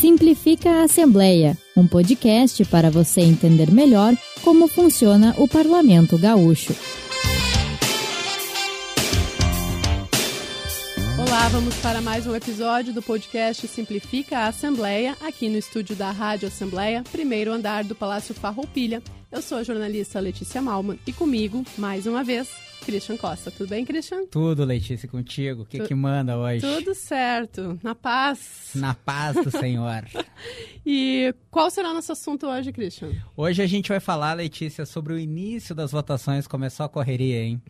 Simplifica 0.00 0.70
a 0.70 0.84
Assembleia, 0.84 1.58
um 1.76 1.86
podcast 1.86 2.64
para 2.64 2.90
você 2.90 3.20
entender 3.20 3.70
melhor 3.70 4.14
como 4.42 4.66
funciona 4.66 5.34
o 5.36 5.46
Parlamento 5.46 6.16
Gaúcho. 6.16 6.74
Vamos 11.50 11.74
para 11.78 12.00
mais 12.00 12.28
um 12.28 12.36
episódio 12.36 12.94
do 12.94 13.02
podcast 13.02 13.66
Simplifica 13.66 14.38
a 14.38 14.46
Assembleia, 14.46 15.16
aqui 15.20 15.48
no 15.48 15.58
estúdio 15.58 15.96
da 15.96 16.12
Rádio 16.12 16.46
Assembleia, 16.46 17.02
primeiro 17.10 17.52
andar 17.52 17.82
do 17.82 17.92
Palácio 17.92 18.32
Farroupilha. 18.32 19.02
Eu 19.32 19.42
sou 19.42 19.58
a 19.58 19.64
jornalista 19.64 20.20
Letícia 20.20 20.62
Malman 20.62 20.96
e 21.04 21.12
comigo, 21.12 21.64
mais 21.76 22.06
uma 22.06 22.22
vez, 22.22 22.48
Christian 22.84 23.16
Costa. 23.16 23.50
Tudo 23.50 23.68
bem, 23.68 23.84
Christian? 23.84 24.26
Tudo, 24.26 24.64
Letícia, 24.64 25.08
contigo. 25.08 25.62
O 25.62 25.66
que, 25.66 25.78
tu... 25.80 25.88
que 25.88 25.94
manda 25.94 26.38
hoje? 26.38 26.60
Tudo 26.60 26.94
certo. 26.94 27.80
Na 27.82 27.96
paz. 27.96 28.70
Na 28.72 28.94
paz 28.94 29.34
do 29.44 29.50
Senhor. 29.50 30.04
e 30.86 31.34
qual 31.50 31.68
será 31.68 31.90
o 31.90 31.94
nosso 31.94 32.12
assunto 32.12 32.46
hoje, 32.46 32.70
Christian? 32.70 33.10
Hoje 33.36 33.60
a 33.60 33.66
gente 33.66 33.88
vai 33.88 33.98
falar, 33.98 34.34
Letícia, 34.34 34.86
sobre 34.86 35.14
o 35.14 35.18
início 35.18 35.74
das 35.74 35.90
votações. 35.90 36.46
Começou 36.46 36.86
a 36.86 36.88
correria, 36.88 37.42
hein? 37.42 37.60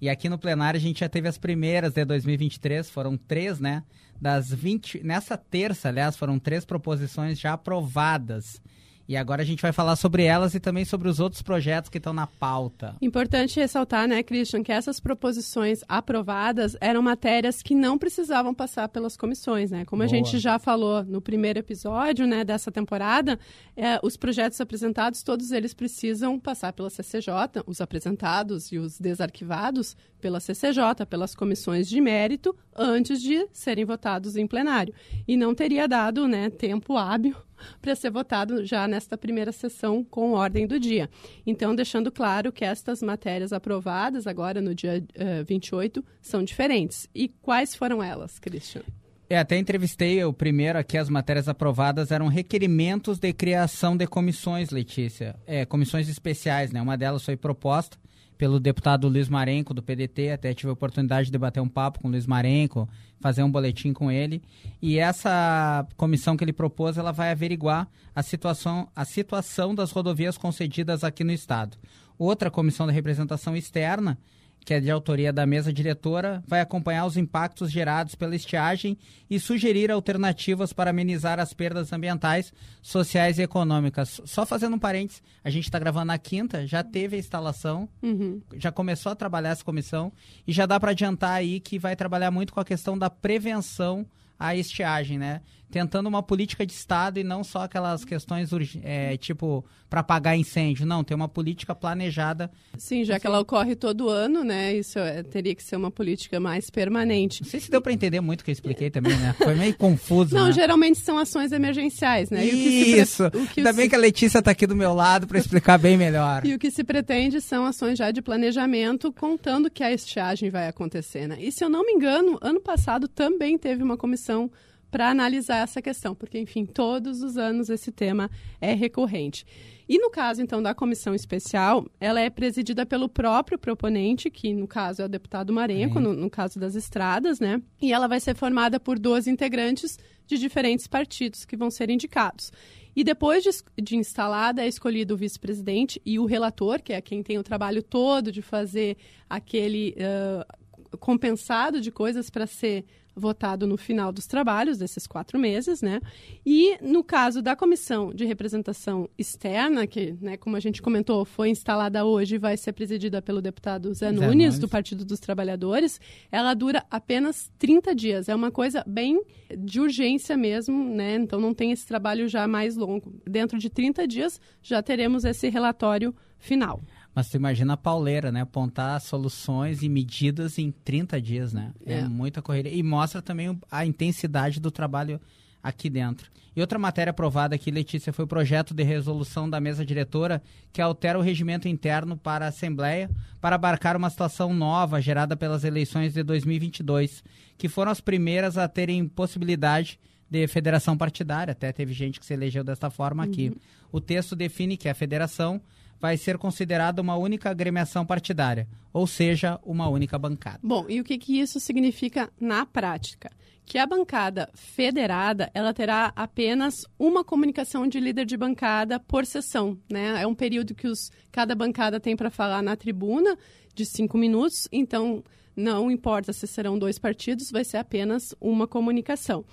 E 0.00 0.08
aqui 0.08 0.28
no 0.28 0.38
plenário 0.38 0.78
a 0.78 0.80
gente 0.80 1.00
já 1.00 1.08
teve 1.08 1.28
as 1.28 1.38
primeiras 1.38 1.94
de 1.94 2.04
2023, 2.04 2.90
foram 2.90 3.16
três, 3.16 3.58
né? 3.58 3.82
Das 4.20 4.52
20. 4.52 5.02
Nessa 5.02 5.36
terça, 5.36 5.88
aliás, 5.88 6.16
foram 6.16 6.38
três 6.38 6.64
proposições 6.64 7.38
já 7.38 7.54
aprovadas 7.54 8.60
e 9.08 9.16
agora 9.16 9.42
a 9.42 9.44
gente 9.44 9.62
vai 9.62 9.72
falar 9.72 9.96
sobre 9.96 10.24
elas 10.24 10.54
e 10.54 10.60
também 10.60 10.84
sobre 10.84 11.08
os 11.08 11.20
outros 11.20 11.42
projetos 11.42 11.88
que 11.88 11.98
estão 11.98 12.12
na 12.12 12.26
pauta. 12.26 12.96
Importante 13.00 13.60
ressaltar, 13.60 14.08
né, 14.08 14.22
Christian, 14.22 14.62
que 14.62 14.72
essas 14.72 14.98
proposições 14.98 15.80
aprovadas 15.88 16.76
eram 16.80 17.02
matérias 17.02 17.62
que 17.62 17.74
não 17.74 17.96
precisavam 17.96 18.52
passar 18.52 18.88
pelas 18.88 19.16
comissões, 19.16 19.70
né? 19.70 19.84
Como 19.84 20.02
Boa. 20.02 20.06
a 20.06 20.08
gente 20.08 20.38
já 20.38 20.58
falou 20.58 21.04
no 21.04 21.20
primeiro 21.20 21.58
episódio, 21.58 22.26
né, 22.26 22.44
dessa 22.44 22.72
temporada, 22.72 23.38
é, 23.76 23.98
os 24.02 24.16
projetos 24.16 24.60
apresentados, 24.60 25.22
todos 25.22 25.52
eles 25.52 25.72
precisam 25.72 26.38
passar 26.38 26.72
pela 26.72 26.90
CCJ, 26.90 27.62
os 27.66 27.80
apresentados 27.80 28.72
e 28.72 28.78
os 28.78 28.98
desarquivados 28.98 29.96
pela 30.20 30.40
CCJ, 30.40 31.06
pelas 31.08 31.34
comissões 31.34 31.88
de 31.88 32.00
mérito, 32.00 32.56
antes 32.74 33.22
de 33.22 33.46
serem 33.52 33.84
votados 33.84 34.36
em 34.36 34.46
plenário. 34.46 34.92
E 35.28 35.36
não 35.36 35.54
teria 35.54 35.86
dado, 35.86 36.26
né, 36.26 36.50
tempo 36.50 36.96
hábil 36.96 37.36
para 37.80 37.94
ser 37.94 38.10
votado 38.10 38.64
já 38.64 38.86
nesta 38.86 39.16
primeira 39.16 39.52
sessão 39.52 40.04
com 40.04 40.32
ordem 40.32 40.66
do 40.66 40.78
dia. 40.78 41.08
Então, 41.46 41.74
deixando 41.74 42.10
claro 42.10 42.52
que 42.52 42.64
estas 42.64 43.02
matérias 43.02 43.52
aprovadas 43.52 44.26
agora 44.26 44.60
no 44.60 44.74
dia 44.74 45.04
uh, 45.16 45.22
eh, 45.22 45.44
28 45.44 46.04
são 46.20 46.42
diferentes. 46.42 47.08
E 47.14 47.28
quais 47.28 47.74
foram 47.74 48.02
elas, 48.02 48.38
Christian? 48.38 48.82
É, 49.28 49.38
até 49.38 49.58
entrevistei 49.58 50.22
o 50.24 50.32
primeiro 50.32 50.78
aqui, 50.78 50.96
as 50.96 51.08
matérias 51.08 51.48
aprovadas 51.48 52.12
eram 52.12 52.28
requerimentos 52.28 53.18
de 53.18 53.32
criação 53.32 53.96
de 53.96 54.06
comissões, 54.06 54.70
Letícia. 54.70 55.34
É, 55.44 55.64
comissões 55.64 56.08
especiais, 56.08 56.70
né? 56.70 56.80
Uma 56.80 56.96
delas 56.96 57.24
foi 57.24 57.36
proposta 57.36 57.98
pelo 58.36 58.60
deputado 58.60 59.08
Luiz 59.08 59.28
Marenco, 59.28 59.74
do 59.74 59.82
PDT. 59.82 60.30
Até 60.30 60.54
tive 60.54 60.70
a 60.70 60.72
oportunidade 60.72 61.26
de 61.26 61.32
debater 61.32 61.62
um 61.62 61.68
papo 61.68 62.00
com 62.00 62.08
o 62.08 62.10
Luiz 62.10 62.26
Marenco, 62.26 62.88
fazer 63.20 63.42
um 63.42 63.50
boletim 63.50 63.92
com 63.92 64.10
ele. 64.10 64.42
E 64.80 64.98
essa 64.98 65.86
comissão 65.96 66.36
que 66.36 66.44
ele 66.44 66.52
propôs, 66.52 66.98
ela 66.98 67.12
vai 67.12 67.30
averiguar 67.30 67.88
a 68.14 68.22
situação, 68.22 68.88
a 68.94 69.04
situação 69.04 69.74
das 69.74 69.90
rodovias 69.90 70.38
concedidas 70.38 71.04
aqui 71.04 71.24
no 71.24 71.32
Estado. 71.32 71.76
Outra 72.18 72.50
comissão 72.50 72.86
de 72.86 72.92
representação 72.92 73.56
externa 73.56 74.18
que 74.66 74.74
é 74.74 74.80
de 74.80 74.90
autoria 74.90 75.32
da 75.32 75.46
mesa 75.46 75.72
diretora, 75.72 76.42
vai 76.44 76.60
acompanhar 76.60 77.06
os 77.06 77.16
impactos 77.16 77.70
gerados 77.70 78.16
pela 78.16 78.34
estiagem 78.34 78.98
e 79.30 79.38
sugerir 79.38 79.92
alternativas 79.92 80.72
para 80.72 80.90
amenizar 80.90 81.38
as 81.38 81.54
perdas 81.54 81.92
ambientais, 81.92 82.52
sociais 82.82 83.38
e 83.38 83.42
econômicas. 83.42 84.20
Só 84.24 84.44
fazendo 84.44 84.74
um 84.74 84.78
parênteses, 84.78 85.22
a 85.44 85.50
gente 85.50 85.66
está 85.66 85.78
gravando 85.78 86.06
na 86.06 86.18
quinta, 86.18 86.66
já 86.66 86.82
teve 86.82 87.14
a 87.14 87.18
instalação, 87.20 87.88
uhum. 88.02 88.42
já 88.56 88.72
começou 88.72 89.12
a 89.12 89.14
trabalhar 89.14 89.50
essa 89.50 89.64
comissão 89.64 90.12
e 90.44 90.52
já 90.52 90.66
dá 90.66 90.80
para 90.80 90.90
adiantar 90.90 91.30
aí 91.30 91.60
que 91.60 91.78
vai 91.78 91.94
trabalhar 91.94 92.32
muito 92.32 92.52
com 92.52 92.58
a 92.58 92.64
questão 92.64 92.98
da 92.98 93.08
prevenção 93.08 94.04
à 94.36 94.56
estiagem, 94.56 95.16
né? 95.16 95.42
Tentando 95.70 96.08
uma 96.08 96.22
política 96.22 96.64
de 96.64 96.72
Estado 96.72 97.18
e 97.18 97.24
não 97.24 97.42
só 97.42 97.64
aquelas 97.64 98.04
questões 98.04 98.50
é, 98.82 99.16
tipo 99.16 99.64
para 99.88 100.00
apagar 100.00 100.36
incêndio. 100.36 100.86
Não, 100.86 101.04
tem 101.04 101.14
uma 101.14 101.28
política 101.28 101.74
planejada. 101.74 102.50
Sim, 102.76 103.04
já 103.04 103.18
que 103.18 103.26
ela 103.26 103.40
ocorre 103.40 103.74
todo 103.74 104.08
ano, 104.08 104.44
né? 104.44 104.74
Isso 104.74 104.98
é, 104.98 105.22
teria 105.22 105.54
que 105.54 105.62
ser 105.62 105.76
uma 105.76 105.90
política 105.90 106.40
mais 106.40 106.70
permanente. 106.70 107.42
Não 107.42 107.48
sei 107.48 107.60
se 107.60 107.70
deu 107.70 107.80
para 107.80 107.92
entender 107.92 108.20
muito 108.20 108.40
o 108.40 108.44
que 108.44 108.50
eu 108.50 108.52
expliquei 108.52 108.90
também, 108.90 109.16
né? 109.16 109.34
Foi 109.38 109.54
meio 109.54 109.74
confuso. 109.78 110.34
Não, 110.34 110.46
né? 110.46 110.52
geralmente 110.52 110.98
são 110.98 111.18
ações 111.18 111.52
emergenciais, 111.52 112.30
né? 112.30 112.44
Isso. 112.44 113.24
Ainda 113.56 113.72
bem 113.72 113.84
se... 113.84 113.90
que 113.90 113.94
a 113.96 113.98
Letícia 113.98 114.38
está 114.38 114.50
aqui 114.50 114.66
do 114.66 114.76
meu 114.76 114.92
lado 114.92 115.26
para 115.26 115.38
explicar 115.38 115.78
bem 115.78 115.96
melhor. 115.96 116.44
E 116.44 116.54
o 116.54 116.58
que 116.58 116.70
se 116.70 116.82
pretende 116.82 117.40
são 117.40 117.64
ações 117.64 117.98
já 117.98 118.10
de 118.10 118.20
planejamento, 118.20 119.12
contando 119.12 119.70
que 119.70 119.82
a 119.82 119.92
estiagem 119.92 120.50
vai 120.50 120.68
acontecer, 120.68 121.28
né? 121.28 121.36
E 121.40 121.52
se 121.52 121.64
eu 121.64 121.68
não 121.68 121.84
me 121.84 121.92
engano, 121.92 122.38
ano 122.40 122.60
passado 122.60 123.08
também 123.08 123.56
teve 123.56 123.82
uma 123.82 123.96
comissão 123.96 124.50
para 124.90 125.10
analisar 125.10 125.58
essa 125.58 125.82
questão, 125.82 126.14
porque, 126.14 126.38
enfim, 126.38 126.64
todos 126.64 127.22
os 127.22 127.36
anos 127.36 127.68
esse 127.68 127.90
tema 127.92 128.30
é 128.60 128.72
recorrente. 128.72 129.44
E 129.88 129.98
no 129.98 130.10
caso, 130.10 130.42
então, 130.42 130.60
da 130.60 130.74
comissão 130.74 131.14
especial, 131.14 131.86
ela 132.00 132.20
é 132.20 132.28
presidida 132.28 132.84
pelo 132.84 133.08
próprio 133.08 133.58
proponente, 133.58 134.30
que 134.30 134.52
no 134.52 134.66
caso 134.66 135.02
é 135.02 135.04
o 135.04 135.08
deputado 135.08 135.52
Marenco, 135.52 136.00
no, 136.00 136.12
no, 136.12 136.28
caso 136.28 136.58
das 136.58 136.74
estradas, 136.74 137.38
né? 137.38 137.62
E 137.80 137.92
ela 137.92 138.08
vai 138.08 138.18
ser 138.18 138.34
formada 138.34 138.80
por 138.80 138.98
12 138.98 139.30
integrantes 139.30 139.98
de 140.26 140.38
diferentes 140.38 140.88
partidos 140.88 141.44
que 141.44 141.56
vão 141.56 141.70
ser 141.70 141.88
indicados. 141.88 142.50
E 142.96 143.04
depois 143.04 143.44
de, 143.44 143.50
de 143.80 143.96
instalada, 143.96 144.64
é 144.64 144.66
escolhido 144.66 145.14
o 145.14 145.16
vice-presidente 145.16 146.00
e 146.04 146.18
o 146.18 146.24
relator, 146.24 146.82
que 146.82 146.92
é 146.92 147.00
quem 147.00 147.22
tem 147.22 147.38
o 147.38 147.42
trabalho 147.42 147.82
todo 147.82 148.32
de 148.32 148.42
fazer 148.42 148.96
aquele 149.28 149.94
uh, 149.98 150.65
compensado 150.96 151.80
de 151.80 151.90
coisas 151.90 152.30
para 152.30 152.46
ser 152.46 152.84
votado 153.16 153.66
no 153.66 153.78
final 153.78 154.12
dos 154.12 154.26
trabalhos 154.26 154.76
desses 154.76 155.06
quatro 155.06 155.38
meses, 155.38 155.80
né? 155.80 156.00
E 156.44 156.76
no 156.82 157.02
caso 157.02 157.40
da 157.40 157.56
comissão 157.56 158.12
de 158.12 158.26
representação 158.26 159.08
externa, 159.16 159.86
que, 159.86 160.14
né, 160.20 160.36
como 160.36 160.54
a 160.54 160.60
gente 160.60 160.82
comentou, 160.82 161.24
foi 161.24 161.48
instalada 161.48 162.04
hoje 162.04 162.34
e 162.34 162.38
vai 162.38 162.58
ser 162.58 162.74
presidida 162.74 163.22
pelo 163.22 163.40
deputado 163.40 163.92
Zé, 163.94 164.08
Zé 164.08 164.12
Nunes, 164.12 164.28
Nunes, 164.28 164.58
do 164.58 164.68
Partido 164.68 165.02
dos 165.02 165.18
Trabalhadores, 165.18 165.98
ela 166.30 166.52
dura 166.52 166.84
apenas 166.90 167.50
30 167.58 167.94
dias. 167.94 168.28
É 168.28 168.34
uma 168.34 168.50
coisa 168.50 168.84
bem 168.86 169.22
de 169.56 169.80
urgência 169.80 170.36
mesmo, 170.36 170.84
né? 170.84 171.14
Então 171.14 171.40
não 171.40 171.54
tem 171.54 171.72
esse 171.72 171.86
trabalho 171.86 172.28
já 172.28 172.46
mais 172.46 172.76
longo. 172.76 173.14
Dentro 173.24 173.58
de 173.58 173.70
30 173.70 174.06
dias 174.06 174.38
já 174.62 174.82
teremos 174.82 175.24
esse 175.24 175.48
relatório 175.48 176.14
final. 176.38 176.82
Mas 177.16 177.30
tu 177.30 177.36
imagina 177.38 177.72
a 177.72 177.76
pauleira, 177.78 178.30
né? 178.30 178.42
Apontar 178.42 179.00
soluções 179.00 179.82
e 179.82 179.88
medidas 179.88 180.58
em 180.58 180.70
30 180.70 181.18
dias, 181.18 181.50
né? 181.50 181.72
É, 181.86 182.00
é 182.00 182.02
muita 182.02 182.42
correria. 182.42 182.70
E 182.70 182.82
mostra 182.82 183.22
também 183.22 183.58
a 183.70 183.86
intensidade 183.86 184.60
do 184.60 184.70
trabalho 184.70 185.18
aqui 185.62 185.88
dentro. 185.88 186.30
E 186.54 186.60
outra 186.60 186.78
matéria 186.78 187.12
aprovada 187.12 187.54
aqui, 187.54 187.70
Letícia, 187.70 188.12
foi 188.12 188.26
o 188.26 188.28
projeto 188.28 188.74
de 188.74 188.82
resolução 188.82 189.48
da 189.48 189.58
mesa 189.58 189.82
diretora 189.82 190.42
que 190.70 190.82
altera 190.82 191.18
o 191.18 191.22
regimento 191.22 191.66
interno 191.66 192.18
para 192.18 192.44
a 192.44 192.48
Assembleia 192.48 193.10
para 193.40 193.56
abarcar 193.56 193.96
uma 193.96 194.10
situação 194.10 194.52
nova 194.52 195.00
gerada 195.00 195.34
pelas 195.34 195.64
eleições 195.64 196.12
de 196.12 196.22
2022, 196.22 197.24
que 197.56 197.66
foram 197.66 197.92
as 197.92 198.00
primeiras 198.00 198.58
a 198.58 198.68
terem 198.68 199.08
possibilidade 199.08 199.98
de 200.28 200.46
federação 200.48 200.98
partidária. 200.98 201.52
Até 201.52 201.72
teve 201.72 201.94
gente 201.94 202.20
que 202.20 202.26
se 202.26 202.34
elegeu 202.34 202.62
desta 202.62 202.90
forma 202.90 203.24
aqui. 203.24 203.48
Uhum. 203.48 203.56
O 203.90 204.00
texto 204.02 204.36
define 204.36 204.76
que 204.76 204.88
a 204.90 204.94
federação 204.94 205.62
vai 206.00 206.16
ser 206.16 206.38
considerada 206.38 207.00
uma 207.02 207.16
única 207.16 207.50
agremiação 207.50 208.04
partidária, 208.04 208.68
ou 208.92 209.06
seja, 209.06 209.58
uma 209.64 209.88
única 209.88 210.18
bancada. 210.18 210.60
Bom, 210.62 210.86
e 210.88 211.00
o 211.00 211.04
que, 211.04 211.18
que 211.18 211.38
isso 211.40 211.58
significa 211.60 212.30
na 212.40 212.64
prática? 212.64 213.30
Que 213.64 213.78
a 213.78 213.86
bancada 213.86 214.48
federada 214.54 215.50
ela 215.52 215.74
terá 215.74 216.12
apenas 216.14 216.86
uma 216.98 217.24
comunicação 217.24 217.86
de 217.88 217.98
líder 217.98 218.24
de 218.24 218.36
bancada 218.36 219.00
por 219.00 219.26
sessão. 219.26 219.76
Né? 219.90 220.22
É 220.22 220.26
um 220.26 220.34
período 220.34 220.74
que 220.74 220.86
os, 220.86 221.10
cada 221.32 221.54
bancada 221.54 221.98
tem 221.98 222.14
para 222.14 222.30
falar 222.30 222.62
na 222.62 222.76
tribuna, 222.76 223.36
de 223.74 223.84
cinco 223.84 224.16
minutos, 224.16 224.66
então 224.72 225.22
não 225.54 225.90
importa 225.90 226.32
se 226.32 226.46
serão 226.46 226.78
dois 226.78 226.98
partidos, 226.98 227.50
vai 227.50 227.64
ser 227.64 227.76
apenas 227.76 228.34
uma 228.40 228.66
comunicação. 228.66 229.44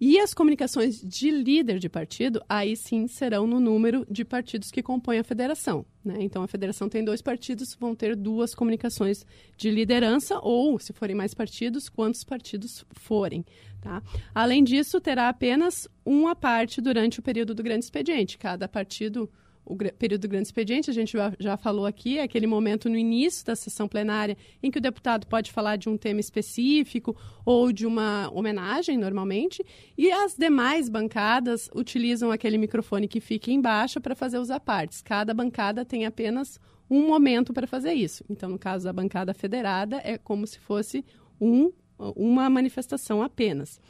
E 0.00 0.18
as 0.18 0.32
comunicações 0.32 0.98
de 1.02 1.30
líder 1.30 1.78
de 1.78 1.86
partido, 1.86 2.42
aí 2.48 2.74
sim 2.74 3.06
serão 3.06 3.46
no 3.46 3.60
número 3.60 4.06
de 4.10 4.24
partidos 4.24 4.70
que 4.70 4.82
compõem 4.82 5.18
a 5.18 5.24
federação. 5.24 5.84
Né? 6.02 6.16
Então, 6.20 6.42
a 6.42 6.48
federação 6.48 6.88
tem 6.88 7.04
dois 7.04 7.20
partidos, 7.20 7.76
vão 7.78 7.94
ter 7.94 8.16
duas 8.16 8.54
comunicações 8.54 9.26
de 9.58 9.70
liderança, 9.70 10.38
ou, 10.42 10.78
se 10.78 10.94
forem 10.94 11.14
mais 11.14 11.34
partidos, 11.34 11.90
quantos 11.90 12.24
partidos 12.24 12.82
forem. 12.92 13.44
Tá? 13.82 14.02
Além 14.34 14.64
disso, 14.64 15.02
terá 15.02 15.28
apenas 15.28 15.86
uma 16.02 16.34
parte 16.34 16.80
durante 16.80 17.20
o 17.20 17.22
período 17.22 17.54
do 17.54 17.62
grande 17.62 17.84
expediente. 17.84 18.38
Cada 18.38 18.66
partido 18.66 19.30
o 19.64 19.76
período 19.76 20.22
do 20.22 20.28
grande 20.28 20.48
expediente, 20.48 20.90
a 20.90 20.92
gente 20.92 21.16
já, 21.38 21.56
falou 21.56 21.86
aqui, 21.86 22.18
é 22.18 22.22
aquele 22.22 22.46
momento 22.46 22.88
no 22.88 22.96
início 22.96 23.44
da 23.44 23.54
sessão 23.54 23.86
plenária 23.86 24.36
em 24.62 24.70
que 24.70 24.78
o 24.78 24.80
deputado 24.80 25.26
pode 25.26 25.52
falar 25.52 25.76
de 25.76 25.88
um 25.88 25.96
tema 25.96 26.18
específico 26.18 27.16
ou 27.44 27.70
de 27.72 27.86
uma 27.86 28.30
homenagem, 28.32 28.96
normalmente, 28.98 29.64
e 29.96 30.10
as 30.10 30.36
demais 30.36 30.88
bancadas 30.88 31.70
utilizam 31.74 32.32
aquele 32.32 32.58
microfone 32.58 33.06
que 33.06 33.20
fica 33.20 33.50
embaixo 33.50 34.00
para 34.00 34.14
fazer 34.14 34.38
os 34.38 34.50
apartes. 34.50 35.02
Cada 35.02 35.32
bancada 35.32 35.84
tem 35.84 36.04
apenas 36.04 36.58
um 36.90 37.06
momento 37.06 37.52
para 37.52 37.66
fazer 37.66 37.92
isso. 37.92 38.24
Então, 38.28 38.48
no 38.48 38.58
caso 38.58 38.84
da 38.84 38.92
bancada 38.92 39.32
federada, 39.32 40.00
é 40.02 40.18
como 40.18 40.46
se 40.46 40.58
fosse 40.58 41.04
um, 41.40 41.70
uma 41.98 42.50
manifestação 42.50 43.22
apenas. 43.22 43.80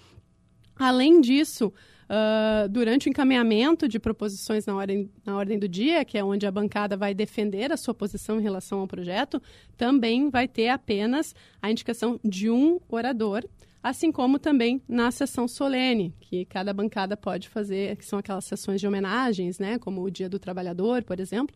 Além 0.76 1.20
disso, 1.20 1.73
Uh, 2.10 2.68
durante 2.68 3.06
o 3.06 3.10
encaminhamento 3.10 3.86
de 3.86 4.00
proposições 4.00 4.66
na 4.66 4.74
ordem, 4.74 5.08
na 5.24 5.36
ordem 5.36 5.56
do 5.56 5.68
dia, 5.68 6.04
que 6.04 6.18
é 6.18 6.24
onde 6.24 6.44
a 6.44 6.50
bancada 6.50 6.96
vai 6.96 7.14
defender 7.14 7.70
a 7.70 7.76
sua 7.76 7.94
posição 7.94 8.40
em 8.40 8.42
relação 8.42 8.80
ao 8.80 8.88
projeto, 8.88 9.40
também 9.76 10.28
vai 10.28 10.48
ter 10.48 10.70
apenas 10.70 11.36
a 11.62 11.70
indicação 11.70 12.18
de 12.24 12.50
um 12.50 12.80
orador, 12.88 13.44
assim 13.80 14.10
como 14.10 14.40
também 14.40 14.82
na 14.88 15.12
sessão 15.12 15.46
solene, 15.46 16.12
que 16.20 16.44
cada 16.46 16.74
bancada 16.74 17.16
pode 17.16 17.48
fazer, 17.48 17.94
que 17.94 18.04
são 18.04 18.18
aquelas 18.18 18.44
sessões 18.44 18.80
de 18.80 18.88
homenagens, 18.88 19.60
né, 19.60 19.78
como 19.78 20.02
o 20.02 20.10
Dia 20.10 20.28
do 20.28 20.40
Trabalhador, 20.40 21.04
por 21.04 21.20
exemplo, 21.20 21.54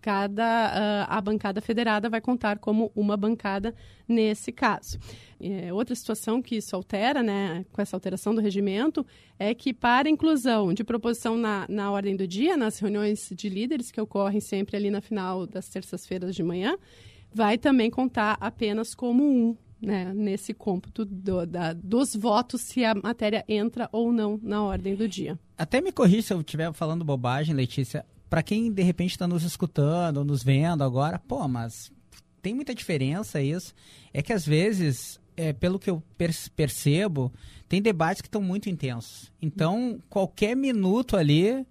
cada 0.00 1.06
uh, 1.06 1.06
a 1.08 1.20
bancada 1.20 1.60
federada 1.60 2.08
vai 2.08 2.20
contar 2.20 2.58
como 2.58 2.90
uma 2.94 3.16
bancada 3.16 3.74
nesse 4.08 4.50
caso. 4.50 4.98
É, 5.40 5.72
outra 5.72 5.94
situação 5.94 6.42
que 6.42 6.56
isso 6.56 6.74
altera, 6.74 7.22
né, 7.22 7.64
com 7.72 7.80
essa 7.80 7.96
alteração 7.96 8.34
do 8.34 8.40
regimento, 8.40 9.06
é 9.38 9.54
que 9.54 9.72
para 9.72 10.08
inclusão 10.08 10.72
de 10.74 10.84
proposição 10.84 11.36
na, 11.36 11.66
na 11.68 11.90
ordem 11.90 12.16
do 12.16 12.26
dia, 12.26 12.56
nas 12.56 12.78
reuniões 12.78 13.30
de 13.32 13.48
líderes 13.48 13.90
que 13.90 14.00
ocorrem 14.00 14.40
sempre 14.40 14.76
ali 14.76 14.90
na 14.90 15.00
final 15.00 15.46
das 15.46 15.68
terças-feiras 15.68 16.34
de 16.34 16.42
manhã, 16.42 16.76
vai 17.32 17.56
também 17.56 17.90
contar 17.90 18.36
apenas 18.40 18.94
como 18.94 19.22
um 19.22 19.56
né, 19.80 20.12
nesse 20.14 20.52
cômputo 20.52 21.04
do, 21.04 21.46
da, 21.46 21.72
dos 21.72 22.14
votos 22.14 22.60
se 22.60 22.84
a 22.84 22.94
matéria 22.94 23.44
entra 23.48 23.88
ou 23.92 24.12
não 24.12 24.38
na 24.42 24.62
ordem 24.62 24.94
do 24.94 25.08
dia. 25.08 25.38
Até 25.56 25.80
me 25.80 25.90
corrija 25.90 26.22
se 26.22 26.34
eu 26.34 26.40
estiver 26.40 26.72
falando 26.74 27.04
bobagem, 27.04 27.54
Letícia 27.54 28.04
para 28.30 28.44
quem 28.44 28.72
de 28.72 28.82
repente 28.82 29.10
está 29.10 29.26
nos 29.26 29.42
escutando, 29.42 30.24
nos 30.24 30.44
vendo 30.44 30.84
agora, 30.84 31.18
pô, 31.18 31.48
mas 31.48 31.92
tem 32.40 32.54
muita 32.54 32.74
diferença 32.74 33.42
isso. 33.42 33.74
É 34.14 34.22
que 34.22 34.32
às 34.32 34.46
vezes, 34.46 35.20
é, 35.36 35.52
pelo 35.52 35.80
que 35.80 35.90
eu 35.90 36.00
percebo, 36.54 37.32
tem 37.68 37.82
debates 37.82 38.22
que 38.22 38.28
estão 38.28 38.40
muito 38.40 38.70
intensos. 38.70 39.32
Então, 39.42 40.00
qualquer 40.08 40.54
minuto 40.56 41.16
ali 41.16 41.66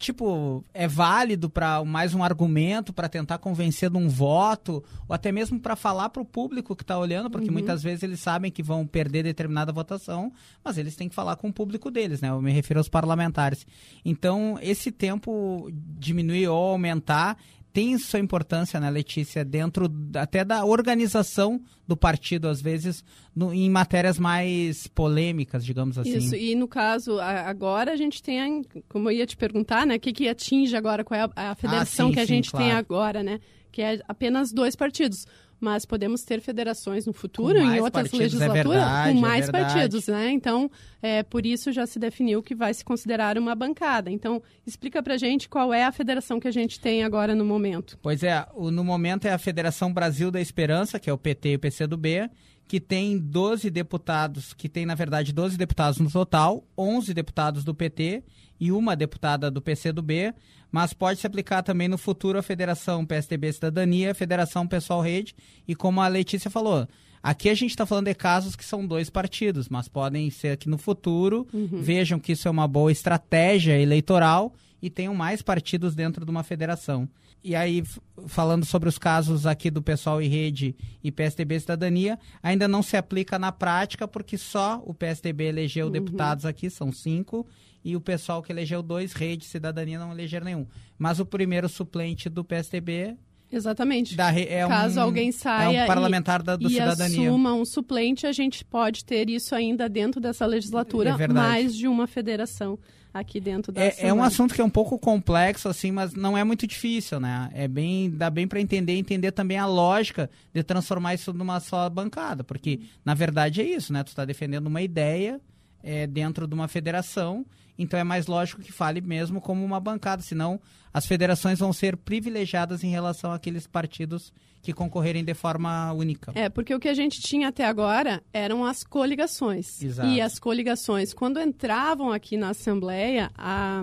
tipo, 0.00 0.64
é 0.72 0.88
válido 0.88 1.50
para 1.50 1.84
mais 1.84 2.14
um 2.14 2.24
argumento 2.24 2.90
para 2.90 3.06
tentar 3.06 3.36
convencer 3.36 3.90
de 3.90 3.98
um 3.98 4.08
voto, 4.08 4.82
ou 5.06 5.14
até 5.14 5.30
mesmo 5.30 5.60
para 5.60 5.76
falar 5.76 6.08
para 6.08 6.22
o 6.22 6.24
público 6.24 6.74
que 6.74 6.82
está 6.82 6.98
olhando, 6.98 7.30
porque 7.30 7.48
uhum. 7.48 7.52
muitas 7.52 7.82
vezes 7.82 8.02
eles 8.02 8.18
sabem 8.18 8.50
que 8.50 8.62
vão 8.62 8.86
perder 8.86 9.24
determinada 9.24 9.70
votação, 9.70 10.32
mas 10.64 10.78
eles 10.78 10.96
têm 10.96 11.06
que 11.06 11.14
falar 11.14 11.36
com 11.36 11.48
o 11.48 11.52
público 11.52 11.90
deles, 11.90 12.22
né? 12.22 12.30
Eu 12.30 12.40
me 12.40 12.50
refiro 12.50 12.80
aos 12.80 12.88
parlamentares. 12.88 13.66
Então, 14.02 14.58
esse 14.62 14.90
tempo 14.90 15.70
diminuir 15.70 16.48
ou 16.48 16.70
aumentar 16.70 17.36
tem 17.72 17.96
sua 17.98 18.18
importância, 18.18 18.80
né, 18.80 18.90
Letícia, 18.90 19.44
dentro 19.44 19.90
até 20.14 20.44
da 20.44 20.64
organização 20.64 21.60
do 21.86 21.96
partido, 21.96 22.48
às 22.48 22.60
vezes, 22.60 23.04
no, 23.34 23.52
em 23.52 23.68
matérias 23.70 24.18
mais 24.18 24.86
polêmicas, 24.88 25.64
digamos 25.64 25.98
assim. 25.98 26.18
Isso, 26.18 26.34
e 26.34 26.54
no 26.54 26.66
caso, 26.66 27.20
agora 27.20 27.92
a 27.92 27.96
gente 27.96 28.22
tem, 28.22 28.64
como 28.88 29.08
eu 29.08 29.16
ia 29.16 29.26
te 29.26 29.36
perguntar, 29.36 29.86
né, 29.86 29.96
o 29.96 30.00
que, 30.00 30.12
que 30.12 30.28
atinge 30.28 30.74
agora, 30.76 31.04
qual 31.04 31.20
é 31.20 31.30
a, 31.36 31.50
a 31.50 31.54
federação 31.54 32.06
ah, 32.06 32.08
sim, 32.08 32.14
que 32.14 32.20
a 32.20 32.26
sim, 32.26 32.34
gente 32.34 32.50
claro. 32.50 32.66
tem 32.66 32.74
agora, 32.74 33.22
né, 33.22 33.40
que 33.70 33.82
é 33.82 34.00
apenas 34.08 34.52
dois 34.52 34.74
partidos 34.74 35.26
mas 35.60 35.84
podemos 35.84 36.22
ter 36.22 36.40
federações 36.40 37.06
no 37.06 37.12
futuro, 37.12 37.58
em 37.58 37.80
outras 37.80 38.12
é 38.12 38.16
legislaturas, 38.16 38.58
é 38.58 38.64
verdade, 38.64 39.14
com 39.14 39.20
mais 39.20 39.48
é 39.48 39.52
partidos, 39.52 40.06
né? 40.06 40.30
Então, 40.30 40.70
é, 41.02 41.22
por 41.22 41.44
isso 41.44 41.70
já 41.70 41.86
se 41.86 41.98
definiu 41.98 42.42
que 42.42 42.54
vai 42.54 42.72
se 42.72 42.84
considerar 42.84 43.36
uma 43.36 43.54
bancada. 43.54 44.10
Então, 44.10 44.42
explica 44.66 45.02
pra 45.02 45.16
gente 45.16 45.48
qual 45.48 45.72
é 45.72 45.84
a 45.84 45.92
federação 45.92 46.40
que 46.40 46.48
a 46.48 46.52
gente 46.52 46.80
tem 46.80 47.04
agora 47.04 47.34
no 47.34 47.44
momento. 47.44 47.98
Pois 48.00 48.22
é, 48.22 48.46
o, 48.54 48.70
no 48.70 48.82
momento 48.82 49.26
é 49.26 49.32
a 49.32 49.38
Federação 49.38 49.92
Brasil 49.92 50.30
da 50.30 50.40
Esperança, 50.40 50.98
que 50.98 51.10
é 51.10 51.12
o 51.12 51.18
PT 51.18 51.50
e 51.50 51.56
o 51.56 51.58
PCdoB, 51.58 52.30
que 52.70 52.78
tem 52.78 53.18
12 53.18 53.68
deputados, 53.68 54.54
que 54.54 54.68
tem, 54.68 54.86
na 54.86 54.94
verdade, 54.94 55.32
12 55.32 55.58
deputados 55.58 55.98
no 55.98 56.08
total, 56.08 56.62
11 56.78 57.12
deputados 57.12 57.64
do 57.64 57.74
PT 57.74 58.22
e 58.60 58.70
uma 58.70 58.94
deputada 58.94 59.50
do 59.50 59.60
PCdoB, 59.60 60.32
mas 60.70 60.92
pode 60.92 61.18
se 61.18 61.26
aplicar 61.26 61.64
também 61.64 61.88
no 61.88 61.98
futuro 61.98 62.38
a 62.38 62.42
Federação 62.44 63.04
PSDB 63.04 63.52
Cidadania, 63.52 64.14
Federação 64.14 64.68
Pessoal 64.68 65.00
Rede, 65.00 65.34
e 65.66 65.74
como 65.74 66.00
a 66.00 66.06
Letícia 66.06 66.48
falou, 66.48 66.86
aqui 67.20 67.48
a 67.48 67.54
gente 67.54 67.70
está 67.70 67.84
falando 67.84 68.06
de 68.06 68.14
casos 68.14 68.54
que 68.54 68.64
são 68.64 68.86
dois 68.86 69.10
partidos, 69.10 69.68
mas 69.68 69.88
podem 69.88 70.30
ser 70.30 70.56
que 70.56 70.68
no 70.68 70.78
futuro 70.78 71.48
uhum. 71.52 71.82
vejam 71.82 72.20
que 72.20 72.30
isso 72.30 72.46
é 72.46 72.50
uma 72.52 72.68
boa 72.68 72.92
estratégia 72.92 73.76
eleitoral 73.80 74.54
e 74.82 74.88
tenham 74.88 75.14
mais 75.14 75.42
partidos 75.42 75.94
dentro 75.94 76.24
de 76.24 76.30
uma 76.30 76.42
federação. 76.42 77.08
E 77.42 77.54
aí, 77.54 77.82
falando 78.26 78.64
sobre 78.64 78.88
os 78.88 78.98
casos 78.98 79.46
aqui 79.46 79.70
do 79.70 79.82
Pessoal 79.82 80.20
e 80.20 80.28
Rede 80.28 80.76
e 81.02 81.10
PSDB 81.10 81.58
Cidadania, 81.60 82.18
ainda 82.42 82.68
não 82.68 82.82
se 82.82 82.96
aplica 82.96 83.38
na 83.38 83.50
prática, 83.50 84.06
porque 84.06 84.36
só 84.36 84.82
o 84.84 84.92
PSDB 84.92 85.44
elegeu 85.44 85.86
uhum. 85.86 85.92
deputados 85.92 86.44
aqui, 86.44 86.68
são 86.68 86.92
cinco, 86.92 87.46
e 87.82 87.96
o 87.96 88.00
pessoal 88.00 88.42
que 88.42 88.52
elegeu 88.52 88.82
dois, 88.82 89.12
Rede 89.12 89.46
Cidadania, 89.46 89.98
não 89.98 90.12
elegeram 90.12 90.44
nenhum. 90.44 90.66
Mas 90.98 91.18
o 91.18 91.24
primeiro 91.24 91.68
suplente 91.68 92.28
do 92.28 92.44
PSDB 92.44 93.16
Exatamente. 93.52 94.14
Da, 94.14 94.32
é 94.32 94.66
Caso 94.68 95.00
um, 95.00 95.02
alguém 95.02 95.32
saia 95.32 95.80
é 95.80 95.84
um 95.84 95.86
parlamentar 95.86 96.40
e, 96.40 96.44
da, 96.44 96.56
do 96.56 96.68
e 96.68 96.70
cidadania. 96.70 97.28
assuma 97.28 97.52
um 97.52 97.64
suplente, 97.64 98.26
a 98.26 98.32
gente 98.32 98.64
pode 98.64 99.04
ter 99.04 99.28
isso 99.28 99.54
ainda 99.54 99.88
dentro 99.88 100.20
dessa 100.20 100.46
legislatura, 100.46 101.16
é 101.18 101.26
mais 101.26 101.74
de 101.74 101.88
uma 101.88 102.06
federação 102.06 102.78
aqui 103.12 103.40
dentro 103.40 103.72
da 103.72 103.82
é, 103.82 103.94
é, 103.98 104.14
um 104.14 104.22
assunto 104.22 104.54
que 104.54 104.60
é 104.60 104.64
um 104.64 104.70
pouco 104.70 104.98
complexo 104.98 105.68
assim 105.68 105.90
mas 105.90 106.14
não 106.14 106.36
é 106.36 106.44
muito 106.44 106.66
difícil 106.66 107.18
né? 107.18 107.50
É 107.52 107.66
bem 107.66 108.10
dá 108.10 108.30
bem 108.30 108.46
para 108.46 108.60
entender 108.60 108.92
entender 108.94 109.32
também 109.32 109.58
a 109.58 109.66
lógica 109.66 110.30
de 110.52 110.62
transformar 110.62 111.14
isso 111.14 111.32
numa 111.32 111.60
só 111.60 111.88
bancada 111.88 112.44
porque 112.44 112.80
na 113.04 113.14
verdade 113.14 113.60
é 113.60 113.64
isso 113.64 113.92
né? 113.92 114.02
Tu 114.04 114.08
está 114.08 114.24
defendendo 114.24 114.66
uma 114.66 114.82
ideia 114.82 115.40
é, 115.82 116.06
dentro 116.06 116.46
de 116.46 116.54
uma 116.54 116.68
federação 116.68 117.44
então 117.80 117.98
é 117.98 118.04
mais 118.04 118.26
lógico 118.26 118.60
que 118.60 118.70
fale 118.70 119.00
mesmo 119.00 119.40
como 119.40 119.64
uma 119.64 119.80
bancada, 119.80 120.20
senão 120.20 120.60
as 120.92 121.06
federações 121.06 121.60
vão 121.60 121.72
ser 121.72 121.96
privilegiadas 121.96 122.84
em 122.84 122.90
relação 122.90 123.32
àqueles 123.32 123.66
partidos 123.66 124.34
que 124.62 124.72
concorrerem 124.72 125.24
de 125.24 125.34
forma 125.34 125.92
única. 125.92 126.32
É, 126.34 126.48
porque 126.48 126.74
o 126.74 126.80
que 126.80 126.88
a 126.88 126.94
gente 126.94 127.20
tinha 127.20 127.48
até 127.48 127.64
agora 127.64 128.22
eram 128.32 128.64
as 128.64 128.84
coligações. 128.84 129.82
Exato. 129.82 130.08
E 130.08 130.20
as 130.20 130.38
coligações, 130.38 131.14
quando 131.14 131.40
entravam 131.40 132.12
aqui 132.12 132.36
na 132.36 132.50
Assembleia, 132.50 133.30
a 133.36 133.82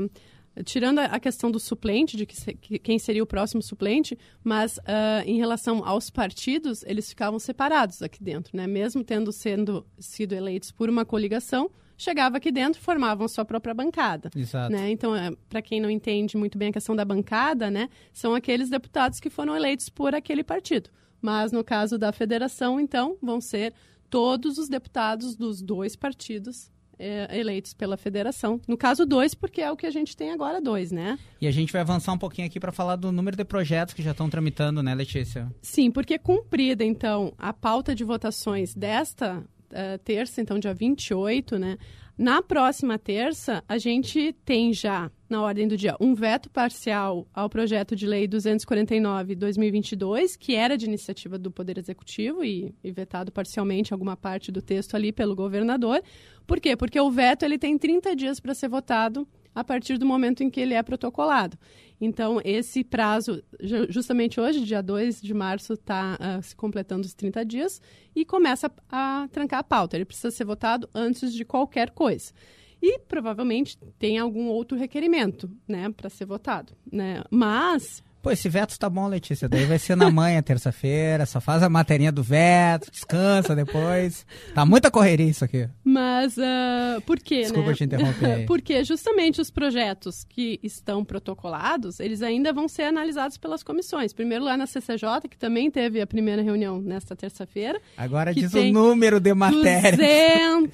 tirando 0.64 1.00
a 1.00 1.20
questão 1.20 1.52
do 1.52 1.60
suplente, 1.60 2.18
de 2.18 2.26
que, 2.26 2.54
que 2.56 2.80
quem 2.80 2.98
seria 2.98 3.24
o 3.24 3.28
próximo 3.28 3.62
suplente, 3.62 4.18
mas 4.44 4.78
uh, 4.78 5.24
em 5.26 5.38
relação 5.38 5.86
aos 5.86 6.10
partidos, 6.10 6.84
eles 6.88 7.10
ficavam 7.10 7.40
separados 7.40 8.02
aqui 8.02 8.24
dentro, 8.24 8.56
né? 8.56 8.66
Mesmo 8.66 9.04
tendo 9.04 9.32
sendo 9.32 9.86
sido 10.00 10.34
eleitos 10.34 10.72
por 10.72 10.90
uma 10.90 11.06
coligação, 11.06 11.70
chegava 11.98 12.38
aqui 12.38 12.52
dentro 12.52 12.82
formavam 12.82 13.28
sua 13.28 13.44
própria 13.44 13.74
bancada. 13.74 14.30
Exato. 14.36 14.72
Né? 14.72 14.92
Então, 14.92 15.16
é, 15.16 15.32
para 15.50 15.62
quem 15.62 15.82
não 15.82 15.90
entende 15.90 16.38
muito 16.38 16.58
bem 16.58 16.70
a 16.70 16.74
questão 16.74 16.96
da 16.96 17.04
bancada, 17.04 17.72
né, 17.72 17.90
são 18.14 18.36
aqueles 18.36 18.70
deputados 18.70 19.20
que 19.20 19.30
foram 19.30 19.56
eleitos 19.56 19.90
por 19.90 20.14
aquele 20.14 20.44
partido. 20.44 20.90
Mas 21.22 21.52
no 21.52 21.64
caso 21.64 21.98
da 21.98 22.12
federação, 22.12 22.80
então, 22.80 23.18
vão 23.22 23.42
ser 23.42 23.74
todos 24.10 24.58
os 24.58 24.70
deputados 24.70 25.36
dos 25.36 25.62
dois 25.62 25.96
partidos 25.96 26.72
é, 27.00 27.38
eleitos 27.38 27.74
pela 27.74 27.98
federação. 27.98 28.60
No 28.68 28.78
caso, 28.78 29.06
dois, 29.06 29.34
porque 29.34 29.62
é 29.62 29.72
o 29.72 29.78
que 29.78 29.86
a 29.86 29.92
gente 29.92 30.16
tem 30.16 30.32
agora, 30.32 30.62
dois, 30.62 30.92
né? 30.92 31.18
E 31.40 31.48
a 31.48 31.52
gente 31.52 31.72
vai 31.72 31.82
avançar 31.82 32.14
um 32.14 32.18
pouquinho 32.18 32.48
aqui 32.48 32.60
para 32.60 32.72
falar 32.72 32.96
do 32.96 33.12
número 33.12 33.38
de 33.38 33.46
projetos 33.46 33.94
que 33.94 34.02
já 34.02 34.12
estão 34.12 34.30
tramitando, 34.30 34.82
né, 34.82 34.94
Letícia? 34.96 35.52
Sim, 35.62 35.92
porque 35.92 36.18
cumprida, 36.18 36.84
então, 36.84 37.34
a 37.38 37.54
pauta 37.54 37.94
de 37.94 38.04
votações 38.04 38.74
desta 38.74 39.44
uh, 39.72 39.98
terça, 40.04 40.42
então 40.42 40.60
dia 40.60 40.74
28, 40.74 41.58
né? 41.58 41.78
Na 42.18 42.42
próxima 42.42 42.98
terça, 42.98 43.64
a 43.70 43.78
gente 43.78 44.34
tem 44.44 44.74
já, 44.74 45.12
na 45.30 45.40
ordem 45.40 45.68
do 45.68 45.78
dia, 45.78 45.96
um 46.00 46.16
veto 46.16 46.50
parcial 46.50 47.28
ao 47.32 47.48
projeto 47.48 47.96
de 47.96 48.08
lei 48.08 48.28
249-2022, 48.28 50.36
que 50.36 50.56
era 50.56 50.76
de 50.76 50.88
iniciativa 50.88 51.38
do 51.38 51.52
Poder 51.52 51.78
Executivo 51.78 52.44
e, 52.44 52.74
e, 52.84 52.92
vetado 52.92 53.32
parcialmente 53.32 53.94
alguma 53.94 54.18
parte 54.18 54.52
do 54.52 54.64
texto 54.64 54.96
ali 54.96 55.12
pelo 55.12 55.36
governador. 55.36 56.02
Por 56.48 56.60
quê? 56.60 56.76
Porque 56.76 57.00
o 57.00 57.12
veto 57.12 57.44
ele 57.44 57.60
tem 57.60 57.78
30 57.78 58.16
dias 58.16 58.40
para 58.40 58.56
ser 58.56 58.68
votado 58.68 59.28
a 59.54 59.64
partir 59.64 60.00
do 60.00 60.06
momento 60.06 60.44
em 60.44 60.50
que 60.50 60.60
ele 60.60 60.74
é 60.74 60.82
protocolado. 60.82 61.56
Então, 62.00 62.40
esse 62.44 62.84
prazo, 62.84 63.44
justamente 63.90 64.40
hoje, 64.40 64.64
dia 64.64 64.82
2 64.82 65.22
de 65.22 65.34
março, 65.34 65.74
está 65.74 66.14
uh, 66.14 66.18
ah, 66.20 66.42
se 66.42 66.56
completando 66.56 67.06
os 67.06 67.14
30 67.14 67.44
dias 67.44 67.82
e 68.16 68.24
começa 68.24 68.72
a, 68.90 69.24
a 69.24 69.28
trancar 69.30 69.60
a 69.60 69.64
pauta. 69.64 69.98
Ele 69.98 70.06
precisa 70.06 70.30
ser 70.30 70.46
votado 70.46 70.88
antes 70.94 71.34
de 71.34 71.44
qualquer 71.44 71.90
coisa. 71.92 72.32
e 72.80 73.00
provavelmente 73.00 73.78
tem 73.98 74.20
algum 74.20 74.48
outro 74.48 74.78
requerimento, 74.78 75.50
né, 75.68 75.90
para 75.90 76.10
ser 76.10 76.26
votado, 76.26 76.74
né? 76.92 77.24
Mas 77.32 78.04
Pô, 78.28 78.32
esse 78.32 78.50
veto 78.50 78.78
tá 78.78 78.90
bom, 78.90 79.08
Letícia. 79.08 79.48
Daí 79.48 79.64
vai 79.64 79.80
ser 79.80 79.96
na 79.96 80.12
manhã, 80.12 80.42
terça-feira. 80.42 81.26
Só 81.26 81.40
faz 81.40 81.64
a 81.64 81.70
materinha 81.70 82.12
do 82.12 82.22
veto, 82.22 82.92
descansa 82.92 83.56
depois. 83.56 84.26
Tá 84.54 84.66
muita 84.66 84.92
correria 84.92 85.30
isso 85.30 85.46
aqui. 85.46 85.66
Mas 85.82 86.36
uh, 86.36 87.00
por 87.06 87.22
quê, 87.22 87.44
Desculpa 87.44 87.70
né? 87.70 87.76
te 87.76 87.84
interromper. 87.86 88.44
Porque 88.46 88.84
justamente 88.84 89.40
os 89.40 89.50
projetos 89.50 90.26
que 90.26 90.60
estão 90.62 91.06
protocolados, 91.06 92.02
eles 92.02 92.22
ainda 92.22 92.52
vão 92.52 92.68
ser 92.68 92.84
analisados 92.84 93.38
pelas 93.38 93.64
comissões. 93.64 94.12
Primeiro 94.12 94.44
lá 94.44 94.58
na 94.58 94.68
CCJ, 94.68 95.30
que 95.30 95.38
também 95.38 95.72
teve 95.72 96.02
a 96.02 96.08
primeira 96.08 96.42
reunião 96.42 96.82
nesta 96.82 97.16
terça-feira. 97.16 97.80
Agora 97.96 98.34
diz 98.34 98.54
o 98.54 98.64
número 98.66 99.22
de 99.22 99.34
matérias. 99.34 99.96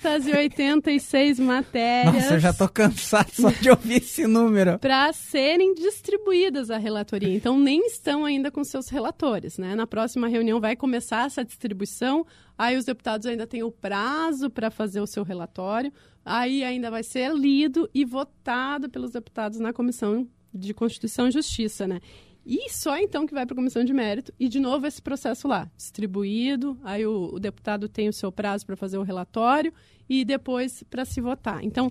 286 0.01 1.39
matérias. 1.39 2.15
Nossa, 2.15 2.33
eu 2.33 2.39
já 2.39 2.51
tô 2.51 2.67
cansado 2.67 3.29
só 3.31 3.49
de 3.51 3.69
ouvir 3.69 3.97
esse 3.97 4.25
número. 4.25 4.79
Para 4.79 5.13
serem 5.13 5.75
distribuídas 5.75 6.71
à 6.71 6.79
relatoria. 6.79 7.42
Então, 7.43 7.59
nem 7.59 7.85
estão 7.87 8.23
ainda 8.23 8.49
com 8.49 8.63
seus 8.63 8.87
relatores. 8.87 9.57
Né? 9.57 9.75
Na 9.75 9.85
próxima 9.85 10.29
reunião 10.29 10.61
vai 10.61 10.77
começar 10.77 11.25
essa 11.25 11.43
distribuição, 11.43 12.25
aí 12.57 12.77
os 12.77 12.85
deputados 12.85 13.27
ainda 13.27 13.45
têm 13.45 13.63
o 13.63 13.69
prazo 13.69 14.49
para 14.49 14.71
fazer 14.71 15.01
o 15.01 15.05
seu 15.05 15.25
relatório, 15.25 15.91
aí 16.23 16.63
ainda 16.63 16.89
vai 16.89 17.03
ser 17.03 17.35
lido 17.35 17.89
e 17.93 18.05
votado 18.05 18.89
pelos 18.89 19.11
deputados 19.11 19.59
na 19.59 19.73
Comissão 19.73 20.25
de 20.53 20.73
Constituição 20.73 21.27
e 21.27 21.31
Justiça. 21.31 21.85
Né? 21.85 21.99
E 22.45 22.69
só 22.69 22.97
então 22.97 23.27
que 23.27 23.33
vai 23.33 23.45
para 23.45 23.55
a 23.55 23.57
comissão 23.57 23.83
de 23.83 23.93
mérito 23.93 24.33
e 24.39 24.47
de 24.47 24.61
novo 24.61 24.87
esse 24.87 25.01
processo 25.01 25.45
lá, 25.45 25.69
distribuído, 25.75 26.79
aí 26.81 27.05
o, 27.05 27.33
o 27.33 27.39
deputado 27.41 27.89
tem 27.89 28.07
o 28.07 28.13
seu 28.13 28.31
prazo 28.31 28.65
para 28.65 28.77
fazer 28.77 28.97
o 28.97 29.03
relatório 29.03 29.73
e 30.07 30.23
depois 30.23 30.81
para 30.89 31.03
se 31.03 31.19
votar. 31.19 31.61
Então, 31.61 31.89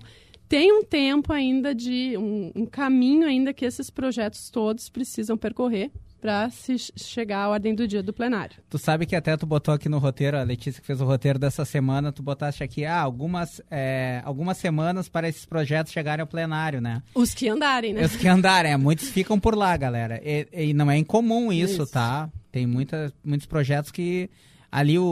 tem 0.53 0.71
um 0.71 0.83
tempo 0.83 1.33
ainda 1.33 1.73
de 1.73 2.15
um, 2.15 2.51
um 2.55 2.65
caminho 2.67 3.25
ainda 3.25 3.51
que 3.51 3.65
esses 3.65 3.89
projetos 3.89 4.51
todos 4.51 4.87
precisam 4.87 5.35
percorrer 5.35 5.89
para 6.21 6.47
se 6.51 6.77
chegar 6.95 7.45
à 7.45 7.49
ordem 7.49 7.73
do 7.73 7.87
dia 7.87 8.03
do 8.03 8.13
plenário. 8.13 8.57
Tu 8.69 8.77
sabe 8.77 9.07
que 9.07 9.15
até 9.15 9.35
tu 9.35 9.47
botou 9.47 9.73
aqui 9.73 9.89
no 9.89 9.97
roteiro, 9.97 10.37
a 10.37 10.43
Letícia 10.43 10.79
que 10.79 10.85
fez 10.85 11.01
o 11.01 11.05
roteiro 11.05 11.39
dessa 11.39 11.65
semana, 11.65 12.11
tu 12.11 12.21
botaste 12.21 12.63
aqui, 12.63 12.85
ah, 12.85 13.01
algumas, 13.01 13.63
é, 13.71 14.21
algumas 14.23 14.57
semanas 14.57 15.09
para 15.09 15.27
esses 15.27 15.43
projetos 15.43 15.91
chegarem 15.91 16.21
ao 16.21 16.27
plenário, 16.27 16.79
né? 16.79 17.01
Os 17.15 17.33
que 17.33 17.49
andarem, 17.49 17.91
né? 17.91 18.05
Os 18.05 18.15
que 18.15 18.27
andarem, 18.27 18.73
é, 18.73 18.77
muitos 18.77 19.09
ficam 19.09 19.39
por 19.39 19.55
lá, 19.55 19.75
galera. 19.75 20.21
E, 20.23 20.47
e 20.69 20.71
não 20.71 20.91
é 20.91 20.95
incomum 20.95 21.51
isso, 21.51 21.81
isso. 21.81 21.91
tá? 21.91 22.29
Tem 22.51 22.67
muita, 22.67 23.11
muitos 23.25 23.47
projetos 23.47 23.89
que 23.89 24.29
ali 24.73 24.97
o, 24.97 25.05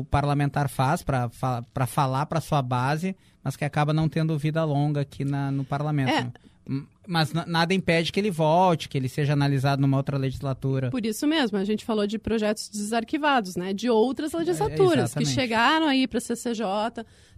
o 0.00 0.06
parlamentar 0.10 0.68
faz 0.68 1.00
para 1.00 1.30
falar 1.86 2.26
para 2.26 2.40
sua 2.40 2.60
base, 2.60 3.14
mas 3.44 3.54
que 3.56 3.64
acaba 3.64 3.92
não 3.92 4.08
tendo 4.08 4.36
vida 4.36 4.64
longa 4.64 5.02
aqui 5.02 5.24
na, 5.24 5.52
no 5.52 5.64
parlamento. 5.64 6.10
É. 6.10 6.72
Mas 7.06 7.32
nada 7.32 7.74
impede 7.74 8.10
que 8.10 8.18
ele 8.18 8.30
volte, 8.30 8.88
que 8.88 8.96
ele 8.96 9.08
seja 9.08 9.32
analisado 9.32 9.80
numa 9.82 9.96
outra 9.96 10.16
legislatura. 10.16 10.90
Por 10.90 11.04
isso 11.04 11.26
mesmo, 11.26 11.58
a 11.58 11.64
gente 11.64 11.84
falou 11.84 12.06
de 12.06 12.18
projetos 12.18 12.68
desarquivados, 12.68 13.56
né? 13.56 13.72
De 13.72 13.90
outras 13.90 14.32
é, 14.34 14.38
legislaturas 14.38 15.16
é, 15.16 15.20
que 15.20 15.26
chegaram 15.26 15.86
aí 15.86 16.06
para 16.06 16.18
a 16.18 16.20
CCJ, 16.20 16.64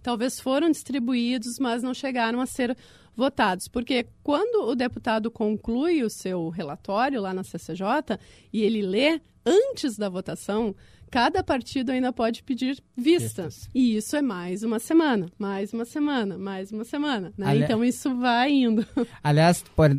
talvez 0.01 0.39
foram 0.39 0.69
distribuídos, 0.69 1.59
mas 1.59 1.83
não 1.83 1.93
chegaram 1.93 2.39
a 2.39 2.45
ser 2.45 2.75
votados. 3.15 3.67
Porque 3.67 4.07
quando 4.23 4.69
o 4.69 4.75
deputado 4.75 5.31
conclui 5.31 6.03
o 6.03 6.09
seu 6.09 6.49
relatório 6.49 7.19
lá 7.19 7.33
na 7.33 7.43
CCJ 7.43 8.19
e 8.53 8.61
ele 8.61 8.81
lê 8.81 9.19
antes 9.45 9.97
da 9.97 10.09
votação, 10.09 10.75
cada 11.09 11.43
partido 11.43 11.91
ainda 11.91 12.11
pode 12.11 12.43
pedir 12.43 12.81
vista. 12.95 13.47
E 13.73 13.95
isso 13.95 14.15
é 14.15 14.21
mais 14.21 14.63
uma 14.63 14.79
semana, 14.79 15.31
mais 15.37 15.73
uma 15.73 15.85
semana, 15.85 16.37
mais 16.37 16.71
uma 16.71 16.83
semana. 16.83 17.33
Né? 17.37 17.47
Ali... 17.47 17.63
Então 17.63 17.83
isso 17.83 18.13
vai 18.15 18.51
indo. 18.51 18.85
Aliás, 19.23 19.56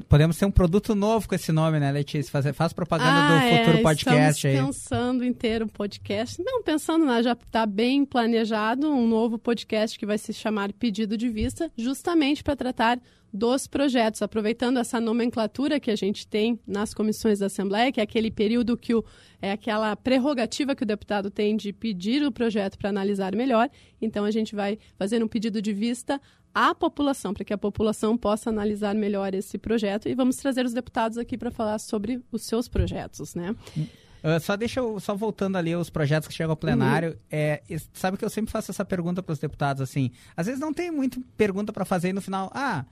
podemos 0.08 0.36
ter 0.36 0.46
um 0.46 0.50
produto 0.50 0.94
novo 0.94 1.28
com 1.28 1.34
esse 1.34 1.52
nome, 1.52 1.78
né, 1.78 1.90
Letícia? 1.90 2.30
Faz, 2.30 2.56
faz 2.56 2.72
propaganda 2.72 3.10
ah, 3.10 3.38
do 3.38 3.56
futuro 3.56 3.78
é, 3.78 3.82
podcast 3.82 4.46
aí. 4.46 4.56
Pensando 4.56 5.24
em 5.24 5.32
ter 5.32 5.62
um 5.62 5.68
podcast. 5.68 6.42
Não, 6.42 6.62
pensando, 6.62 7.04
né, 7.04 7.22
já 7.22 7.32
está 7.32 7.64
bem 7.66 8.04
planejado 8.04 8.90
um 8.90 9.06
novo 9.06 9.38
podcast 9.38 9.98
que 9.98 10.06
vai 10.06 10.18
se 10.18 10.32
chamar 10.32 10.72
Pedido 10.72 11.16
de 11.16 11.28
Vista, 11.28 11.70
justamente 11.76 12.42
para 12.42 12.56
tratar 12.56 12.98
dos 13.32 13.66
projetos, 13.66 14.22
aproveitando 14.22 14.78
essa 14.78 15.00
nomenclatura 15.00 15.78
que 15.78 15.90
a 15.90 15.96
gente 15.96 16.26
tem 16.26 16.58
nas 16.66 16.94
comissões 16.94 17.38
da 17.38 17.46
Assembleia, 17.46 17.92
que 17.92 18.00
é 18.00 18.02
aquele 18.02 18.30
período 18.30 18.76
que 18.76 18.94
o, 18.94 19.04
é 19.40 19.52
aquela 19.52 19.94
prerrogativa 19.96 20.74
que 20.74 20.82
o 20.82 20.86
deputado 20.86 21.30
tem 21.30 21.56
de 21.56 21.72
pedir 21.72 22.22
o 22.24 22.32
projeto 22.32 22.78
para 22.78 22.88
analisar 22.88 23.34
melhor. 23.34 23.68
Então 24.00 24.24
a 24.24 24.30
gente 24.30 24.54
vai 24.54 24.78
fazer 24.96 25.22
um 25.22 25.28
pedido 25.28 25.60
de 25.60 25.72
vista 25.72 26.20
à 26.54 26.74
população, 26.74 27.34
para 27.34 27.44
que 27.44 27.52
a 27.52 27.58
população 27.58 28.16
possa 28.16 28.50
analisar 28.50 28.94
melhor 28.94 29.34
esse 29.34 29.58
projeto 29.58 30.08
e 30.08 30.14
vamos 30.14 30.36
trazer 30.36 30.64
os 30.64 30.72
deputados 30.72 31.18
aqui 31.18 31.36
para 31.36 31.50
falar 31.50 31.78
sobre 31.78 32.22
os 32.32 32.42
seus 32.42 32.66
projetos, 32.66 33.34
né? 33.34 33.54
Uh, 33.76 34.40
só 34.40 34.56
deixa 34.56 34.80
eu, 34.80 34.98
só 34.98 35.14
voltando 35.14 35.56
ali 35.56 35.76
os 35.76 35.90
projetos 35.90 36.26
que 36.26 36.34
chegam 36.34 36.50
ao 36.50 36.56
plenário, 36.56 37.10
uhum. 37.10 37.16
é, 37.30 37.62
sabe 37.92 38.16
que 38.16 38.24
eu 38.24 38.30
sempre 38.30 38.50
faço 38.50 38.70
essa 38.72 38.84
pergunta 38.84 39.22
para 39.22 39.32
os 39.32 39.38
deputados 39.38 39.80
assim, 39.80 40.10
às 40.36 40.46
vezes 40.46 40.60
não 40.60 40.72
tem 40.72 40.90
muita 40.90 41.20
pergunta 41.36 41.72
para 41.72 41.84
fazer 41.84 42.08
e 42.08 42.12
no 42.12 42.20
final, 42.20 42.50
ah, 42.52 42.84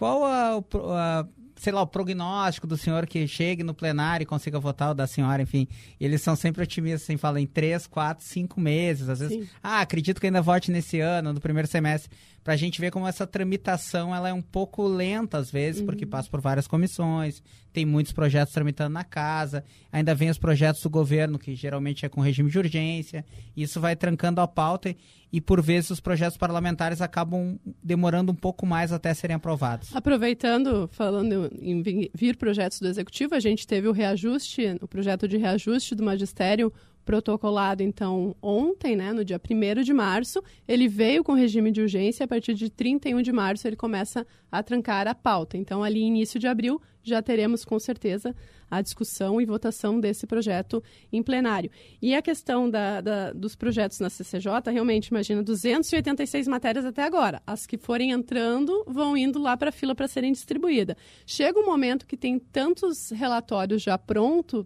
qual 0.00 0.24
a, 0.24 0.56
a, 0.56 1.26
sei 1.56 1.74
lá, 1.74 1.82
o 1.82 1.86
prognóstico 1.86 2.66
do 2.66 2.74
senhor 2.74 3.06
que 3.06 3.28
chegue 3.28 3.62
no 3.62 3.74
plenário 3.74 4.22
e 4.22 4.26
consiga 4.26 4.58
votar, 4.58 4.92
o 4.92 4.94
da 4.94 5.06
senhora, 5.06 5.42
enfim. 5.42 5.68
Eles 6.00 6.22
são 6.22 6.34
sempre 6.34 6.62
otimistas, 6.62 7.02
assim, 7.02 7.18
falam 7.18 7.38
em 7.38 7.46
três, 7.46 7.86
quatro, 7.86 8.24
cinco 8.24 8.58
meses. 8.58 9.10
Às 9.10 9.20
vezes, 9.20 9.36
Sim. 9.36 9.48
ah, 9.62 9.82
acredito 9.82 10.18
que 10.18 10.26
ainda 10.26 10.40
vote 10.40 10.70
nesse 10.70 11.00
ano, 11.00 11.34
no 11.34 11.40
primeiro 11.40 11.68
semestre. 11.68 12.10
Pra 12.42 12.56
gente 12.56 12.80
ver 12.80 12.90
como 12.90 13.06
essa 13.06 13.26
tramitação 13.26 14.14
ela 14.14 14.30
é 14.30 14.32
um 14.32 14.40
pouco 14.40 14.88
lenta, 14.88 15.36
às 15.36 15.50
vezes, 15.50 15.80
uhum. 15.80 15.86
porque 15.86 16.06
passa 16.06 16.30
por 16.30 16.40
várias 16.40 16.66
comissões, 16.66 17.42
tem 17.70 17.84
muitos 17.84 18.14
projetos 18.14 18.54
tramitando 18.54 18.94
na 18.94 19.04
casa, 19.04 19.62
ainda 19.92 20.14
vem 20.14 20.30
os 20.30 20.38
projetos 20.38 20.80
do 20.80 20.88
governo, 20.88 21.38
que 21.38 21.54
geralmente 21.54 22.06
é 22.06 22.08
com 22.08 22.22
regime 22.22 22.50
de 22.50 22.58
urgência, 22.58 23.22
isso 23.54 23.78
vai 23.78 23.94
trancando 23.94 24.40
a 24.40 24.48
pauta 24.48 24.88
e 24.88 24.96
por 25.38 25.60
vezes 25.60 25.90
os 25.90 26.00
projetos 26.00 26.38
parlamentares 26.38 27.02
acabam 27.02 27.58
demorando 27.82 28.32
um 28.32 28.34
pouco 28.34 28.64
mais 28.64 28.90
até 28.90 29.12
serem 29.12 29.36
aprovados. 29.36 29.94
Aproveitando, 29.94 30.88
falando 30.90 31.52
em 31.60 31.82
vir 32.14 32.36
projetos 32.38 32.80
do 32.80 32.88
executivo, 32.88 33.34
a 33.34 33.40
gente 33.40 33.66
teve 33.66 33.86
o 33.86 33.92
reajuste, 33.92 34.78
o 34.80 34.88
projeto 34.88 35.28
de 35.28 35.36
reajuste 35.36 35.94
do 35.94 36.02
magistério 36.02 36.72
protocolado, 37.04 37.82
então, 37.82 38.36
ontem, 38.42 38.94
né, 38.94 39.12
no 39.12 39.24
dia 39.24 39.40
1 39.40 39.82
de 39.82 39.92
março, 39.92 40.42
ele 40.66 40.86
veio 40.86 41.24
com 41.24 41.32
regime 41.32 41.72
de 41.72 41.80
urgência, 41.80 42.24
a 42.24 42.28
partir 42.28 42.54
de 42.54 42.70
31 42.70 43.22
de 43.22 43.32
março 43.32 43.66
ele 43.66 43.76
começa 43.76 44.26
a 44.50 44.62
trancar 44.62 45.08
a 45.08 45.14
pauta. 45.14 45.56
Então, 45.56 45.82
ali, 45.82 46.00
início 46.00 46.38
de 46.38 46.46
abril, 46.46 46.80
já 47.02 47.22
teremos, 47.22 47.64
com 47.64 47.78
certeza, 47.78 48.34
a 48.70 48.80
discussão 48.80 49.40
e 49.40 49.46
votação 49.46 49.98
desse 49.98 50.26
projeto 50.26 50.82
em 51.12 51.22
plenário. 51.22 51.70
E 52.00 52.14
a 52.14 52.22
questão 52.22 52.70
da, 52.70 53.00
da, 53.00 53.32
dos 53.32 53.56
projetos 53.56 53.98
na 53.98 54.10
CCJ, 54.10 54.70
realmente, 54.70 55.08
imagina, 55.08 55.42
286 55.42 56.46
matérias 56.46 56.84
até 56.84 57.02
agora. 57.02 57.42
As 57.46 57.66
que 57.66 57.76
forem 57.76 58.10
entrando 58.10 58.84
vão 58.86 59.16
indo 59.16 59.40
lá 59.40 59.56
para 59.56 59.70
a 59.70 59.72
fila 59.72 59.94
para 59.94 60.06
serem 60.06 60.32
distribuídas. 60.32 60.96
Chega 61.26 61.58
um 61.58 61.66
momento 61.66 62.06
que 62.06 62.16
tem 62.16 62.38
tantos 62.38 63.10
relatórios 63.10 63.82
já 63.82 63.98
prontos, 63.98 64.64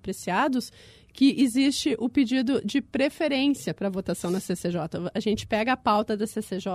apreciados, 0.00 0.72
que 1.12 1.40
existe 1.42 1.96
o 1.98 2.08
pedido 2.08 2.60
de 2.64 2.80
preferência 2.80 3.74
para 3.74 3.88
votação 3.88 4.30
na 4.30 4.40
CCJ. 4.40 4.80
A 5.14 5.20
gente 5.20 5.46
pega 5.46 5.72
a 5.72 5.76
pauta 5.76 6.16
da 6.16 6.26
CCJ, 6.26 6.70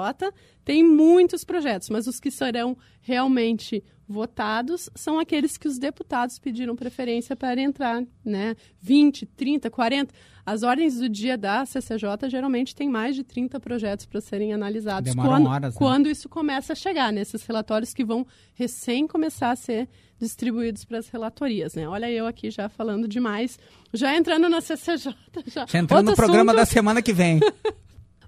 tem 0.64 0.84
muitos 0.84 1.44
projetos, 1.44 1.90
mas 1.90 2.08
os 2.08 2.20
que 2.20 2.32
serão 2.32 2.78
realmente 3.02 3.84
votados 4.08 4.90
são 4.96 5.20
aqueles 5.20 5.58
que 5.58 5.68
os 5.68 5.78
deputados 5.78 6.38
pediram 6.38 6.76
preferência 6.76 7.36
para 7.36 7.60
entrar, 7.60 8.04
né? 8.24 8.56
20, 8.82 9.26
30, 9.26 9.70
40. 9.70 10.14
As 10.46 10.62
ordens 10.62 11.00
do 11.00 11.10
dia 11.10 11.36
da 11.36 11.66
CCJ 11.66 12.30
geralmente 12.30 12.76
tem 12.76 12.88
mais 12.88 13.16
de 13.16 13.24
30 13.24 13.60
projetos 13.60 14.06
para 14.06 14.22
serem 14.22 14.54
analisados 14.54 15.10
Demoram 15.10 15.30
quando, 15.30 15.48
horas, 15.48 15.74
né? 15.74 15.78
quando 15.78 16.08
isso 16.08 16.30
começa 16.30 16.74
a 16.74 16.76
chegar, 16.76 17.12
nesses 17.12 17.44
relatórios 17.46 17.94
que 17.94 18.06
vão 18.06 18.28
recém 18.54 19.08
começar 19.08 19.50
a 19.50 19.56
ser 19.56 19.90
distribuídos 20.20 20.86
para 20.86 21.00
as 21.00 21.10
relatorias, 21.10 21.74
né? 21.74 21.88
Olha 21.88 22.10
eu 22.10 22.28
aqui 22.28 22.52
já 22.52 22.70
falando 22.70 23.08
demais, 23.08 23.58
já 23.92 24.16
entrando 24.16 24.48
na 24.48 24.62
CCJ. 24.62 25.16
Já, 25.48 25.66
já 25.66 25.80
entrando 25.80 26.12
no 26.12 26.16
programa 26.16 26.54
da 26.54 26.66
semana 26.66 27.02
que 27.02 27.12
vem. 27.12 27.40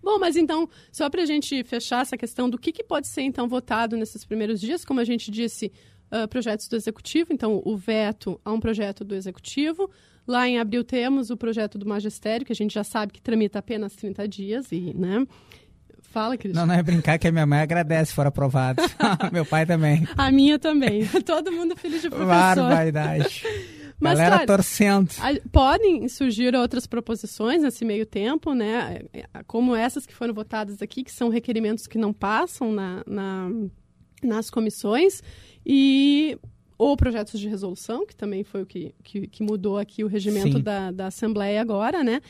Bom, 0.07 0.17
mas 0.19 0.37
então, 0.37 0.69
só 0.89 1.09
para 1.09 1.23
a 1.23 1.25
gente 1.25 1.65
fechar 1.65 2.01
essa 2.01 2.15
questão 2.15 2.49
do 2.49 2.57
que, 2.57 2.71
que, 2.71 2.81
pode 2.81 3.09
ser 3.09 3.23
então 3.23 3.45
votado 3.45 3.97
nesses 3.97 4.23
primeiros 4.23 4.61
dias, 4.61 4.85
como 4.85 5.01
a 5.01 5.03
gente 5.03 5.29
disse, 5.29 5.69
uh, 6.09 6.25
projetos 6.29 6.69
do 6.69 6.77
Executivo, 6.77 7.33
então 7.33 7.61
o 7.65 7.75
veto 7.75 8.39
a 8.45 8.53
um 8.53 8.59
projeto 8.61 9.03
do 9.03 9.13
Executivo. 9.13 9.91
Lá 10.25 10.47
em 10.47 10.59
abril 10.59 10.81
temos 10.81 11.29
o 11.29 11.35
projeto 11.35 11.77
do 11.77 11.85
Magistério, 11.85 12.45
que 12.45 12.53
a 12.53 12.55
gente 12.55 12.73
já 12.73 12.85
sabe 12.85 13.11
que 13.11 13.21
tramita 13.21 13.59
apenas 13.59 13.97
30 13.97 14.25
dias, 14.29 14.71
e, 14.71 14.93
né? 14.93 15.27
Fala, 16.03 16.37
Cris. 16.37 16.55
Não, 16.55 16.65
não 16.65 16.75
é 16.75 16.81
brincar 16.81 17.19
que 17.19 17.27
a 17.27 17.31
minha 17.33 17.45
mãe 17.45 17.59
agradece 17.59 18.11
se 18.11 18.15
for 18.15 18.25
aprovado. 18.25 18.81
Meu 19.33 19.45
pai 19.45 19.65
também. 19.65 20.07
A 20.15 20.31
minha 20.31 20.57
também. 20.57 21.05
Todo 21.25 21.51
mundo 21.51 21.75
filho 21.75 21.99
de 21.99 22.09
professor. 22.09 22.27
Barbaridade. 22.27 23.43
Mas, 23.99 24.19
Galera 24.19 24.45
claro, 24.45 24.47
torcendo. 24.47 25.09
podem 25.51 26.07
surgir 26.07 26.55
outras 26.55 26.85
proposições 26.85 27.63
nesse 27.63 27.83
meio 27.83 28.05
tempo, 28.05 28.53
né? 28.53 29.01
Como 29.47 29.75
essas 29.75 30.05
que 30.05 30.13
foram 30.13 30.33
votadas 30.33 30.81
aqui, 30.81 31.03
que 31.03 31.11
são 31.11 31.29
requerimentos 31.29 31.87
que 31.87 31.97
não 31.97 32.13
passam 32.13 32.71
na, 32.71 33.03
na 33.07 33.49
nas 34.23 34.49
comissões. 34.49 35.21
E 35.65 36.37
ou 36.77 36.95
projetos 36.95 37.39
de 37.39 37.47
resolução, 37.47 38.05
que 38.05 38.15
também 38.15 38.43
foi 38.43 38.61
o 38.61 38.65
que, 38.65 38.93
que, 39.03 39.27
que 39.27 39.43
mudou 39.43 39.79
aqui 39.79 40.03
o 40.03 40.07
regimento 40.07 40.59
da, 40.59 40.91
da 40.91 41.07
Assembleia 41.07 41.59
agora, 41.59 42.03
né? 42.03 42.21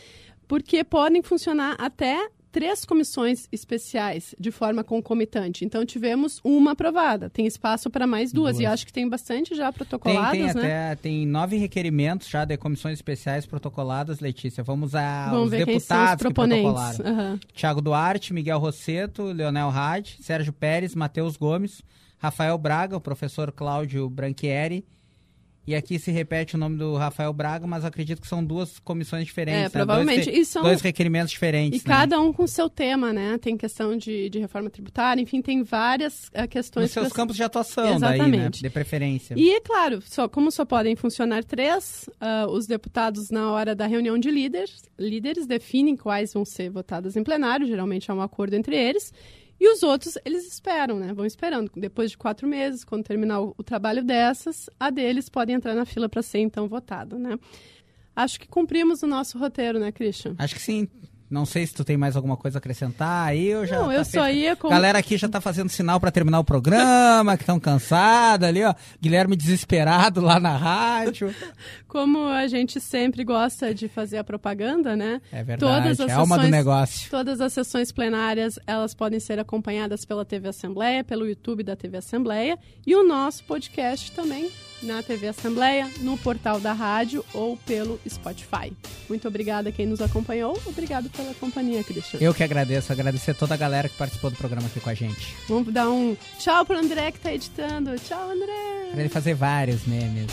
Porque 0.48 0.84
podem 0.86 1.22
funcionar 1.22 1.76
até 1.78 2.30
três 2.58 2.84
comissões 2.84 3.48
especiais 3.52 4.34
de 4.40 4.50
forma 4.50 4.84
concomitante. 4.84 5.64
Então 5.64 5.86
tivemos 5.86 6.42
uma 6.44 6.72
aprovada. 6.72 7.30
Tem 7.30 7.46
espaço 7.46 7.88
para 7.88 8.08
mais 8.08 8.32
duas. 8.32 8.56
duas. 8.56 8.64
E 8.64 8.66
acho 8.66 8.84
que 8.84 8.92
tem 8.92 9.08
bastante 9.08 9.54
já 9.54 9.72
protocoladas, 9.72 10.32
tem, 10.32 10.48
tem 10.48 10.56
né? 10.56 10.92
Até, 10.92 10.96
tem 10.96 11.28
nove 11.28 11.56
requerimentos 11.58 12.28
já 12.28 12.46
de 12.46 12.58
comissões 12.58 12.98
especiais 12.98 13.46
protocoladas, 13.46 14.20
Letícia. 14.22 14.64
Vamos 14.64 14.96
a 14.96 15.30
Vamos 15.30 15.52
ver 15.52 15.68
deputados 15.68 16.26
que 16.26 16.34
protocolaram. 16.34 17.06
Uhum. 17.06 17.40
Tiago 17.54 17.80
Duarte, 17.80 18.34
Miguel 18.34 18.58
Rosseto, 18.58 19.26
Leonel 19.26 19.70
Hadi, 19.70 20.18
Sérgio 20.20 20.52
Pérez, 20.52 20.96
Matheus 20.96 21.38
Gomes, 21.38 21.84
Rafael 22.18 22.58
Braga, 22.58 22.98
o 22.98 23.02
professor 23.02 23.52
Cláudio 23.52 24.10
Branchieri. 24.10 24.84
E 25.68 25.76
aqui 25.76 26.00
se 26.00 26.12
repete 26.12 26.56
o 26.56 26.58
nome 26.58 26.78
do 26.78 26.96
Rafael 26.96 27.34
Braga, 27.34 27.68
mas 27.68 27.84
acredito 27.84 28.22
que 28.22 28.28
são 28.28 28.42
duas 28.42 28.80
comissões 28.80 29.26
diferentes. 29.26 29.60
É, 29.60 29.64
né? 29.64 29.70
provavelmente. 29.70 30.24
Dois, 30.24 30.38
e 30.38 30.46
são... 30.46 30.64
dois 30.64 30.80
requerimentos 30.80 31.30
diferentes. 31.30 31.82
E 31.82 31.86
né? 31.86 31.94
cada 31.94 32.18
um 32.22 32.32
com 32.32 32.48
seu 32.48 32.70
tema, 32.70 33.12
né? 33.12 33.38
Tem 33.38 33.58
questão 33.58 33.98
de, 33.98 34.30
de 34.30 34.40
reforma 34.40 34.70
tributária, 34.70 35.22
enfim, 35.22 35.42
tem 35.42 35.64
várias 35.64 36.30
uh, 36.30 36.48
questões. 36.50 36.84
Nos 36.84 36.92
seus 36.92 37.12
campos 37.12 37.36
de 37.36 37.44
atuação, 37.44 37.96
Exatamente. 37.96 38.32
daí, 38.32 38.40
né? 38.40 38.50
De 38.50 38.70
preferência. 38.70 39.36
E, 39.38 39.50
é 39.50 39.60
claro, 39.60 40.02
só, 40.02 40.30
como 40.30 40.50
só 40.52 40.64
podem 40.64 40.96
funcionar 40.96 41.44
três, 41.44 42.10
uh, 42.22 42.50
os 42.50 42.66
deputados, 42.66 43.30
na 43.30 43.52
hora 43.52 43.76
da 43.76 43.88
reunião 43.88 44.18
de 44.18 44.32
líderes, 44.32 44.84
líderes 44.98 45.46
definem 45.46 45.98
quais 45.98 46.34
vão 46.34 46.46
ser 46.46 46.70
votadas 46.70 47.18
em 47.18 47.24
plenário, 47.26 47.68
geralmente 47.68 48.10
há 48.10 48.14
um 48.14 48.22
acordo 48.22 48.56
entre 48.56 48.78
eles. 48.78 49.12
E 49.60 49.72
os 49.72 49.82
outros, 49.84 50.18
eles 50.24 50.48
esperam, 50.48 51.00
né? 51.00 51.14
Vão 51.14 51.26
esperando. 51.26 51.72
Depois 51.76 52.12
de 52.12 52.18
quatro 52.18 52.48
meses, 52.48 52.84
quando 52.84 53.04
terminar 53.04 53.42
o, 53.42 53.56
o 53.58 53.64
trabalho 53.64 54.04
dessas, 54.04 54.70
a 54.80 54.90
deles 54.90 55.30
pode 55.30 55.52
entrar 55.52 55.74
na 55.74 55.86
fila 55.86 56.08
para 56.08 56.22
ser 56.22 56.40
então 56.40 56.68
votado, 56.68 57.18
né? 57.18 57.38
Acho 58.16 58.40
que 58.40 58.48
cumprimos 58.48 59.04
o 59.04 59.08
nosso 59.08 59.38
roteiro, 59.38 59.80
né, 59.80 59.92
Christian? 59.92 60.36
Acho 60.38 60.56
que 60.56 60.62
sim. 60.62 60.88
Não 61.30 61.46
sei 61.46 61.68
se 61.68 61.74
tu 61.74 61.84
tem 61.84 61.98
mais 61.98 62.16
alguma 62.16 62.38
coisa 62.38 62.58
a 62.58 62.60
acrescentar 62.60 63.28
aí, 63.28 63.48
eu 63.48 63.66
já. 63.66 63.80
Não, 63.80 63.88
tá 63.88 63.94
eu 63.96 64.06
só 64.06 64.30
ia 64.30 64.56
com. 64.56 64.70
Galera 64.70 64.98
aqui 65.00 65.18
já 65.18 65.28
tá 65.28 65.42
fazendo 65.42 65.70
sinal 65.70 66.00
para 66.00 66.10
terminar 66.10 66.40
o 66.40 66.44
programa, 66.44 67.36
que 67.36 67.44
estão 67.44 67.60
cansados 67.60 68.48
ali, 68.48 68.64
ó. 68.64 68.74
Guilherme 69.02 69.36
desesperado 69.36 70.22
lá 70.22 70.40
na 70.40 70.56
rádio. 70.56 71.34
Como 71.88 72.28
a 72.28 72.48
gente 72.48 72.80
sempre 72.80 73.26
gosta 73.26 73.74
de 73.74 73.90
fazer 73.90 74.18
a 74.18 74.24
propaganda, 74.24 74.96
né? 74.96 75.22
É 75.32 75.44
verdade, 75.44 75.60
todas 75.60 76.00
as 76.00 76.10
é 76.10 76.14
alma 76.14 76.36
sessões, 76.36 76.48
do 76.48 76.52
negócio. 76.52 77.10
Todas 77.10 77.42
as 77.42 77.52
sessões 77.52 77.92
plenárias, 77.92 78.58
elas 78.66 78.94
podem 78.94 79.20
ser 79.20 79.38
acompanhadas 79.38 80.06
pela 80.06 80.24
TV 80.24 80.48
Assembleia, 80.48 81.04
pelo 81.04 81.28
YouTube 81.28 81.62
da 81.64 81.76
TV 81.76 81.98
Assembleia 81.98 82.58
e 82.86 82.96
o 82.96 83.06
nosso 83.06 83.44
podcast 83.44 84.12
também 84.14 84.50
na 84.82 85.02
TV 85.02 85.28
Assembleia, 85.28 85.90
no 86.00 86.18
portal 86.18 86.60
da 86.60 86.74
rádio 86.74 87.24
ou 87.34 87.58
pelo 87.58 88.00
Spotify. 88.08 88.74
Muito 89.10 89.28
obrigada 89.28 89.70
a 89.70 89.72
quem 89.72 89.86
nos 89.86 90.02
acompanhou. 90.02 90.60
Obrigado 90.66 91.10
pela 91.10 91.34
companhia, 91.36 91.84
Cristian. 91.84 92.20
Eu 92.22 92.34
que 92.34 92.44
agradeço. 92.44 92.92
Agradecer 92.92 93.32
a 93.32 93.34
toda 93.34 93.54
a 93.54 93.58
galera 93.58 93.90
que 93.90 93.96
participou 93.96 94.30
do 94.30 94.38
programa 94.38 94.68
aqui 94.68 94.80
com 94.80 94.90
a 94.90 94.94
gente. 94.94 95.36
Vamos 95.48 95.74
dar 95.74 95.90
um 95.90 96.16
tchau 96.38 96.66
pro 96.66 96.78
André 96.78 97.12
que 97.12 97.20
tá 97.20 97.34
editando. 97.34 97.96
Tchau, 98.00 98.30
André. 98.30 98.90
Pra 98.92 99.00
ele 99.00 99.10
fazer 99.10 99.34
vários 99.34 99.86
memes. 99.86 100.28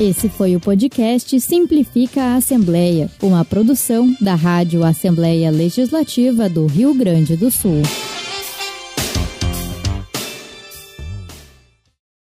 Esse 0.00 0.28
foi 0.28 0.54
o 0.54 0.60
podcast 0.60 1.40
Simplifica 1.40 2.22
a 2.22 2.36
Assembleia, 2.36 3.10
uma 3.20 3.44
produção 3.44 4.14
da 4.20 4.36
Rádio 4.36 4.84
Assembleia 4.84 5.50
Legislativa 5.50 6.48
do 6.48 6.66
Rio 6.66 6.94
Grande 6.94 7.36
do 7.36 7.50
Sul. 7.50 7.82